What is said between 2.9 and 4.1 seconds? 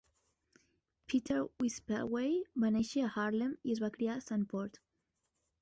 a Haarlem i es va